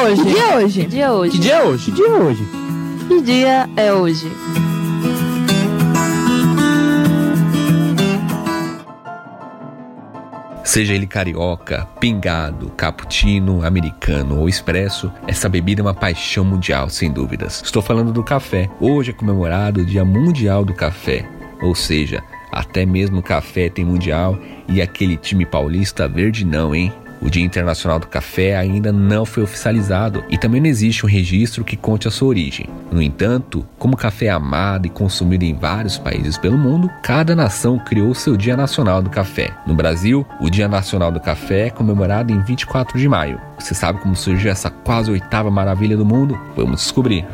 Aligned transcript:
é 0.00 0.04
hoje? 0.04 0.22
Que 0.22 0.30
dia 0.30 0.42
é 0.44 0.56
hoje? 0.56 0.80
Que 0.80 0.88
dia 0.88 1.04
é 1.04 1.10
hoje? 1.12 1.30
Que 1.32 1.40
dia 1.40 1.54
é 1.54 1.62
hoje? 1.62 1.84
Que 1.90 1.92
dia 1.92 2.06
é 2.06 2.12
hoje? 2.12 2.48
Que 3.08 3.22
dia 3.22 3.70
é 3.76 3.92
hoje? 3.92 4.32
Seja 10.64 10.94
ele 10.94 11.06
carioca, 11.06 11.86
pingado, 11.98 12.70
cappuccino, 12.76 13.66
americano 13.66 14.38
ou 14.38 14.48
expresso, 14.48 15.12
essa 15.26 15.48
bebida 15.48 15.80
é 15.80 15.84
uma 15.84 15.92
paixão 15.92 16.44
mundial, 16.44 16.88
sem 16.88 17.10
dúvidas. 17.10 17.60
Estou 17.64 17.82
falando 17.82 18.12
do 18.12 18.22
café. 18.22 18.70
Hoje 18.78 19.10
é 19.10 19.12
comemorado 19.12 19.80
o 19.80 19.84
Dia 19.84 20.04
Mundial 20.04 20.64
do 20.64 20.72
Café, 20.72 21.28
ou 21.60 21.74
seja, 21.74 22.22
até 22.52 22.86
mesmo 22.86 23.18
o 23.18 23.22
café 23.22 23.68
tem 23.68 23.84
mundial 23.84 24.38
e 24.68 24.80
aquele 24.80 25.16
time 25.16 25.44
paulista 25.44 26.06
verde 26.06 26.44
não, 26.44 26.72
hein? 26.72 26.92
O 27.20 27.28
Dia 27.28 27.44
Internacional 27.44 27.98
do 27.98 28.06
Café 28.06 28.56
ainda 28.56 28.90
não 28.90 29.24
foi 29.24 29.42
oficializado 29.42 30.24
e 30.30 30.38
também 30.38 30.60
não 30.60 30.68
existe 30.68 31.04
um 31.04 31.08
registro 31.08 31.64
que 31.64 31.76
conte 31.76 32.08
a 32.08 32.10
sua 32.10 32.28
origem. 32.28 32.66
No 32.90 33.02
entanto, 33.02 33.66
como 33.78 33.94
o 33.94 33.96
café 33.96 34.26
é 34.26 34.30
amado 34.30 34.86
e 34.86 34.90
consumido 34.90 35.44
em 35.44 35.54
vários 35.54 35.98
países 35.98 36.38
pelo 36.38 36.56
mundo, 36.56 36.90
cada 37.02 37.36
nação 37.36 37.78
criou 37.78 38.14
seu 38.14 38.36
Dia 38.36 38.56
Nacional 38.56 39.02
do 39.02 39.10
Café. 39.10 39.50
No 39.66 39.74
Brasil, 39.74 40.26
o 40.40 40.48
Dia 40.48 40.68
Nacional 40.68 41.12
do 41.12 41.20
Café 41.20 41.66
é 41.66 41.70
comemorado 41.70 42.32
em 42.32 42.40
24 42.42 42.98
de 42.98 43.08
maio. 43.08 43.40
Você 43.58 43.74
sabe 43.74 44.00
como 44.00 44.16
surgiu 44.16 44.50
essa 44.50 44.70
quase 44.70 45.10
oitava 45.10 45.50
maravilha 45.50 45.96
do 45.96 46.06
mundo? 46.06 46.38
Vamos 46.56 46.80
descobrir. 46.80 47.26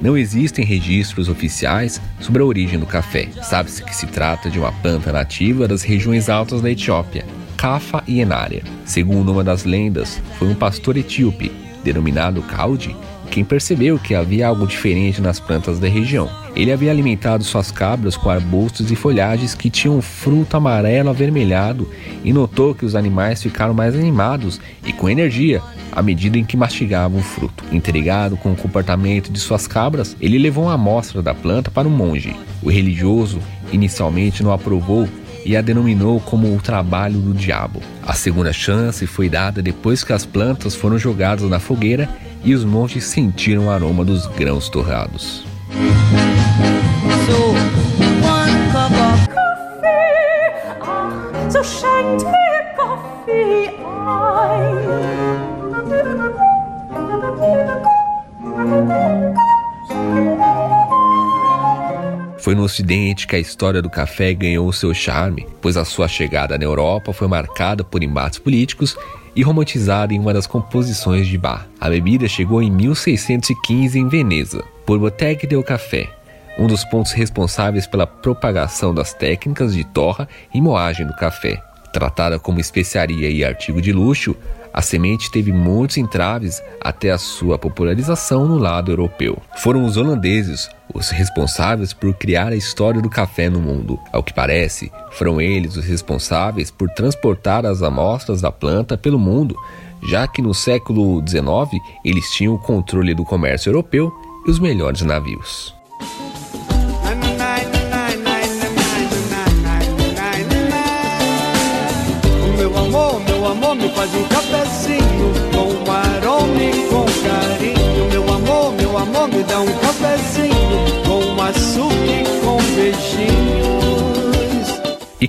Não 0.00 0.16
existem 0.16 0.64
registros 0.64 1.28
oficiais 1.28 2.00
sobre 2.20 2.40
a 2.40 2.44
origem 2.44 2.78
do 2.78 2.86
café. 2.86 3.28
Sabe-se 3.42 3.82
que 3.82 3.94
se 3.94 4.06
trata 4.06 4.48
de 4.48 4.58
uma 4.58 4.70
planta 4.70 5.12
nativa 5.12 5.66
das 5.66 5.82
regiões 5.82 6.28
altas 6.28 6.60
da 6.60 6.70
Etiópia, 6.70 7.24
Cafa 7.56 8.02
e 8.06 8.20
Enária. 8.20 8.62
Segundo 8.84 9.32
uma 9.32 9.42
das 9.42 9.64
lendas, 9.64 10.22
foi 10.38 10.48
um 10.48 10.54
pastor 10.54 10.96
etíope, 10.96 11.50
denominado 11.82 12.42
Kaudi, 12.42 12.94
quem 13.28 13.44
percebeu 13.44 13.98
que 13.98 14.14
havia 14.14 14.46
algo 14.46 14.66
diferente 14.66 15.20
nas 15.20 15.40
plantas 15.40 15.78
da 15.78 15.88
região. 15.88 16.30
Ele 16.54 16.72
havia 16.72 16.90
alimentado 16.90 17.44
suas 17.44 17.70
cabras 17.70 18.16
com 18.16 18.30
arbustos 18.30 18.90
e 18.90 18.96
folhagens 18.96 19.54
que 19.54 19.68
tinham 19.68 20.00
fruto 20.00 20.56
amarelo 20.56 21.10
avermelhado 21.10 21.88
e 22.24 22.32
notou 22.32 22.74
que 22.74 22.86
os 22.86 22.94
animais 22.94 23.42
ficaram 23.42 23.74
mais 23.74 23.94
animados 23.94 24.60
e 24.86 24.92
com 24.92 25.10
energia 25.10 25.60
à 25.92 26.02
medida 26.02 26.38
em 26.38 26.44
que 26.44 26.56
mastigavam 26.56 27.20
o 27.20 27.22
fruto. 27.22 27.64
Intrigado 27.72 28.36
com 28.36 28.52
o 28.52 28.56
comportamento 28.56 29.30
de 29.30 29.38
suas 29.38 29.66
cabras, 29.66 30.16
ele 30.20 30.38
levou 30.38 30.64
uma 30.64 30.74
amostra 30.74 31.22
da 31.22 31.34
planta 31.34 31.70
para 31.70 31.88
um 31.88 31.90
monge. 31.90 32.34
O 32.62 32.70
religioso 32.70 33.40
inicialmente 33.72 34.42
não 34.42 34.52
aprovou 34.52 35.08
e 35.44 35.56
a 35.56 35.62
denominou 35.62 36.20
como 36.20 36.54
o 36.54 36.60
trabalho 36.60 37.18
do 37.18 37.32
diabo. 37.32 37.80
A 38.06 38.12
segunda 38.12 38.52
chance 38.52 39.06
foi 39.06 39.28
dada 39.28 39.62
depois 39.62 40.04
que 40.04 40.12
as 40.12 40.26
plantas 40.26 40.74
foram 40.74 40.98
jogadas 40.98 41.48
na 41.48 41.58
fogueira 41.58 42.08
e 42.44 42.54
os 42.54 42.64
monges 42.64 43.04
sentiram 43.04 43.66
o 43.66 43.70
aroma 43.70 44.04
dos 44.04 44.26
grãos 44.26 44.68
torrados. 44.68 45.44
Foi 62.40 62.54
no 62.54 62.62
Ocidente 62.62 63.26
que 63.26 63.34
a 63.34 63.38
história 63.38 63.82
do 63.82 63.90
café 63.90 64.32
ganhou 64.32 64.72
seu 64.72 64.94
charme, 64.94 65.46
pois 65.60 65.76
a 65.76 65.84
sua 65.84 66.06
chegada 66.06 66.56
na 66.56 66.64
Europa 66.64 67.12
foi 67.12 67.26
marcada 67.26 67.82
por 67.82 68.02
embates 68.02 68.38
políticos 68.38 68.96
e 69.34 69.42
romantizada 69.42 70.14
em 70.14 70.20
uma 70.20 70.32
das 70.32 70.46
composições 70.46 71.26
de 71.26 71.36
Bach. 71.36 71.66
A 71.80 71.88
bebida 71.88 72.28
chegou 72.28 72.62
em 72.62 72.70
1615 72.70 73.98
em 73.98 74.08
Veneza, 74.08 74.64
por 74.86 74.98
Botteghe 74.98 75.46
del 75.46 75.64
Café, 75.64 76.08
um 76.58 76.66
dos 76.66 76.84
pontos 76.84 77.12
responsáveis 77.12 77.86
pela 77.86 78.06
propagação 78.06 78.94
das 78.94 79.12
técnicas 79.12 79.74
de 79.74 79.84
torra 79.84 80.28
e 80.54 80.60
moagem 80.60 81.06
do 81.06 81.14
café. 81.14 81.62
Tratada 81.92 82.38
como 82.38 82.60
especiaria 82.60 83.30
e 83.30 83.44
artigo 83.44 83.80
de 83.80 83.92
luxo, 83.92 84.36
a 84.72 84.82
semente 84.82 85.30
teve 85.30 85.52
muitos 85.52 85.96
entraves 85.96 86.62
até 86.80 87.10
a 87.10 87.18
sua 87.18 87.58
popularização 87.58 88.46
no 88.46 88.58
lado 88.58 88.92
europeu. 88.92 89.40
Foram 89.56 89.84
os 89.84 89.96
holandeses 89.96 90.68
os 90.94 91.10
responsáveis 91.10 91.92
por 91.92 92.14
criar 92.14 92.52
a 92.52 92.56
história 92.56 93.00
do 93.00 93.10
café 93.10 93.48
no 93.48 93.60
mundo. 93.60 93.98
Ao 94.12 94.22
que 94.22 94.32
parece, 94.32 94.90
foram 95.12 95.40
eles 95.40 95.76
os 95.76 95.84
responsáveis 95.84 96.70
por 96.70 96.88
transportar 96.90 97.66
as 97.66 97.82
amostras 97.82 98.40
da 98.40 98.50
planta 98.50 98.96
pelo 98.96 99.18
mundo, 99.18 99.54
já 100.02 100.26
que 100.26 100.40
no 100.40 100.54
século 100.54 101.22
XIX 101.26 101.82
eles 102.04 102.30
tinham 102.30 102.54
o 102.54 102.58
controle 102.58 103.14
do 103.14 103.24
comércio 103.24 103.70
europeu 103.70 104.12
e 104.46 104.50
os 104.50 104.58
melhores 104.58 105.02
navios. 105.02 105.76
me 113.78 113.88
faz 113.90 114.12
um 114.14 114.27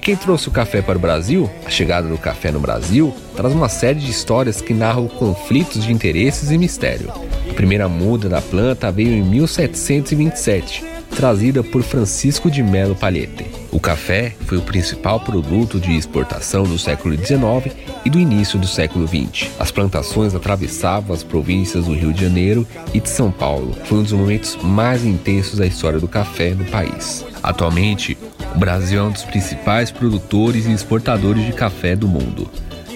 quem 0.09 0.15
trouxe 0.15 0.47
o 0.47 0.51
café 0.51 0.81
para 0.81 0.97
o 0.97 0.99
Brasil, 0.99 1.47
a 1.63 1.69
chegada 1.69 2.07
do 2.07 2.17
café 2.17 2.51
no 2.51 2.59
Brasil, 2.59 3.13
traz 3.35 3.53
uma 3.53 3.69
série 3.69 3.99
de 3.99 4.09
histórias 4.09 4.59
que 4.59 4.73
narram 4.73 5.07
conflitos 5.07 5.83
de 5.83 5.93
interesses 5.93 6.49
e 6.49 6.57
mistério. 6.57 7.13
A 7.47 7.53
primeira 7.53 7.87
muda 7.87 8.27
da 8.27 8.41
planta 8.41 8.91
veio 8.91 9.11
em 9.11 9.21
1727, 9.21 10.83
trazida 11.15 11.61
por 11.61 11.83
Francisco 11.83 12.49
de 12.49 12.63
Melo 12.63 12.95
Palhete. 12.95 13.45
O 13.71 13.79
café 13.79 14.33
foi 14.47 14.57
o 14.57 14.63
principal 14.63 15.19
produto 15.19 15.79
de 15.79 15.95
exportação 15.95 16.63
do 16.63 16.79
século 16.79 17.15
XIX 17.15 17.71
e 18.03 18.09
do 18.09 18.19
início 18.19 18.57
do 18.57 18.65
século 18.65 19.07
XX. 19.07 19.51
As 19.59 19.69
plantações 19.69 20.33
atravessavam 20.33 21.13
as 21.13 21.21
províncias 21.21 21.85
do 21.85 21.93
Rio 21.93 22.11
de 22.11 22.23
Janeiro 22.23 22.65
e 22.95 22.99
de 22.99 23.09
São 23.09 23.29
Paulo. 23.29 23.77
Foi 23.85 23.99
um 23.99 24.03
dos 24.03 24.13
momentos 24.13 24.57
mais 24.63 25.05
intensos 25.05 25.59
da 25.59 25.67
história 25.67 25.99
do 25.99 26.07
café 26.07 26.55
no 26.55 26.65
país. 26.65 27.23
Atualmente, 27.43 28.17
o 28.55 28.59
Brasil 28.59 28.99
é 28.99 29.03
um 29.03 29.11
dos 29.11 29.23
principais 29.23 29.91
produtores 29.91 30.65
e 30.65 30.71
exportadores 30.71 31.45
de 31.45 31.53
café 31.53 31.95
do 31.95 32.07
mundo. 32.07 32.49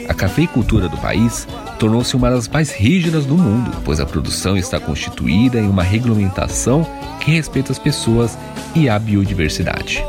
A 0.08 0.14
cafeicultura 0.14 0.90
do 0.90 0.98
país 0.98 1.48
tornou-se 1.80 2.16
uma 2.16 2.30
das 2.30 2.48
mais 2.48 2.72
rígidas 2.72 3.26
do 3.26 3.38
mundo, 3.38 3.72
pois 3.86 4.00
a 4.00 4.06
produção 4.06 4.58
está 4.58 4.80
constituída 4.80 5.60
em 5.60 5.70
uma 5.70 5.84
regulamentação 5.84 6.86
que 7.22 7.32
respeita 7.32 7.72
as 7.72 7.80
pessoas 7.80 8.38
e 8.76 8.90
a 8.90 9.00
biodiversidade. 9.00 10.04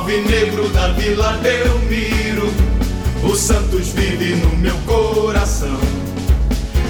Alvinegro 0.00 0.66
da 0.70 0.88
Vila 0.88 1.38
Belmiro. 1.42 2.50
O 3.22 3.34
Santos 3.36 3.88
vive 3.88 4.34
no 4.36 4.56
meu 4.56 4.74
coração. 4.86 5.78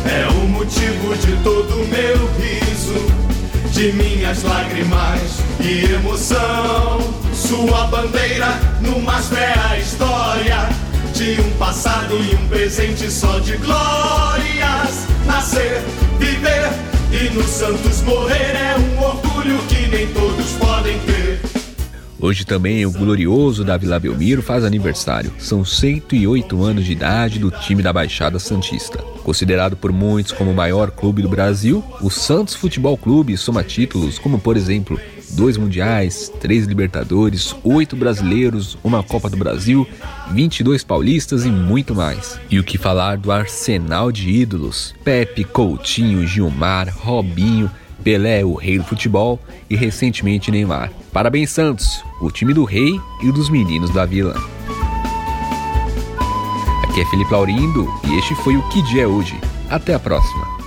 É 0.06 0.28
o 0.28 0.48
motivo 0.48 1.16
de 1.16 1.36
todo 1.42 1.74
o 1.74 1.88
meu 1.88 2.16
riso, 2.38 2.94
de 3.72 3.92
minhas 3.92 4.44
lágrimas 4.44 5.40
e 5.58 5.92
emoção. 5.92 7.00
Sua 7.34 7.84
bandeira 7.88 8.58
numa 8.80 9.18
fé 9.20 9.54
história 9.80 10.68
de 11.12 11.40
um 11.40 11.50
passado 11.58 12.14
e 12.14 12.34
um 12.36 12.48
presente 12.48 13.10
só 13.10 13.40
de 13.40 13.56
glórias. 13.56 15.08
Nascer, 15.26 15.82
viver 16.18 16.70
e 17.10 17.28
no 17.30 17.42
Santos 17.42 18.02
morrer 18.02 18.54
é 18.54 18.76
um 18.78 19.02
orgulho 19.02 19.58
que 19.68 19.88
nem 19.88 20.06
todos 20.12 20.52
podem 20.52 20.96
ter. 21.00 21.19
Hoje 22.22 22.44
também 22.44 22.84
o 22.84 22.90
glorioso 22.90 23.64
Davi 23.64 23.86
Belmiro 23.98 24.42
faz 24.42 24.62
aniversário. 24.62 25.32
São 25.38 25.64
108 25.64 26.62
anos 26.62 26.84
de 26.84 26.92
idade 26.92 27.38
do 27.38 27.50
time 27.50 27.82
da 27.82 27.94
Baixada 27.94 28.38
Santista. 28.38 28.98
Considerado 29.24 29.74
por 29.74 29.90
muitos 29.90 30.32
como 30.32 30.50
o 30.50 30.54
maior 30.54 30.90
clube 30.90 31.22
do 31.22 31.30
Brasil, 31.30 31.82
o 32.02 32.10
Santos 32.10 32.54
Futebol 32.54 32.96
Clube 32.98 33.38
soma 33.38 33.64
títulos 33.64 34.18
como, 34.18 34.38
por 34.38 34.54
exemplo, 34.54 35.00
dois 35.30 35.56
mundiais, 35.56 36.30
três 36.40 36.66
Libertadores, 36.66 37.56
oito 37.64 37.96
brasileiros, 37.96 38.76
uma 38.84 39.02
Copa 39.02 39.30
do 39.30 39.38
Brasil, 39.38 39.86
22 40.30 40.84
paulistas 40.84 41.46
e 41.46 41.48
muito 41.48 41.94
mais. 41.94 42.38
E 42.50 42.58
o 42.58 42.64
que 42.64 42.76
falar 42.76 43.16
do 43.16 43.32
arsenal 43.32 44.12
de 44.12 44.28
ídolos? 44.28 44.94
Pepe, 45.02 45.42
Coutinho, 45.42 46.26
Gilmar, 46.26 46.94
Robinho, 46.94 47.70
Pelé, 48.02 48.44
o 48.44 48.54
rei 48.54 48.78
do 48.78 48.84
futebol 48.84 49.38
e 49.68 49.76
recentemente 49.76 50.50
Neymar. 50.50 50.92
Parabéns, 51.12 51.50
Santos, 51.50 52.02
o 52.20 52.30
time 52.30 52.54
do 52.54 52.64
rei 52.64 53.00
e 53.22 53.32
dos 53.32 53.48
meninos 53.48 53.90
da 53.90 54.04
vila. 54.04 54.34
Aqui 56.84 57.00
é 57.00 57.06
Felipe 57.06 57.32
Laurindo 57.32 57.88
e 58.08 58.18
este 58.18 58.34
foi 58.36 58.56
o 58.56 58.68
Que 58.68 58.82
Dia 58.82 59.02
é 59.02 59.06
Hoje. 59.06 59.38
Até 59.68 59.94
a 59.94 59.98
próxima. 59.98 60.59